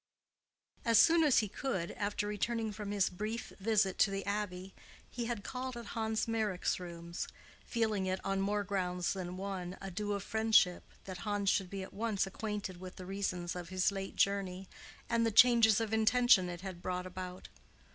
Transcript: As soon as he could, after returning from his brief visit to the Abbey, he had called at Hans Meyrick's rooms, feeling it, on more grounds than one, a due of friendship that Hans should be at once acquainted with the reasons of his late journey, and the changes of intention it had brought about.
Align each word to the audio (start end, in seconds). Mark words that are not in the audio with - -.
As 0.83 0.97
soon 0.97 1.21
as 1.23 1.37
he 1.45 1.47
could, 1.47 1.91
after 1.91 2.25
returning 2.25 2.71
from 2.71 2.89
his 2.89 3.07
brief 3.07 3.53
visit 3.59 3.99
to 3.99 4.09
the 4.09 4.25
Abbey, 4.25 4.73
he 5.11 5.25
had 5.25 5.43
called 5.43 5.77
at 5.77 5.89
Hans 5.93 6.27
Meyrick's 6.27 6.79
rooms, 6.79 7.27
feeling 7.67 8.07
it, 8.07 8.19
on 8.25 8.41
more 8.41 8.63
grounds 8.63 9.13
than 9.13 9.37
one, 9.37 9.77
a 9.79 9.91
due 9.91 10.13
of 10.13 10.23
friendship 10.23 10.81
that 11.03 11.19
Hans 11.19 11.51
should 11.51 11.69
be 11.69 11.83
at 11.83 11.93
once 11.93 12.25
acquainted 12.25 12.77
with 12.77 12.95
the 12.95 13.05
reasons 13.05 13.55
of 13.55 13.69
his 13.69 13.91
late 13.91 14.15
journey, 14.15 14.67
and 15.07 15.23
the 15.23 15.29
changes 15.29 15.79
of 15.79 15.93
intention 15.93 16.49
it 16.49 16.61
had 16.61 16.81
brought 16.81 17.05
about. 17.05 17.49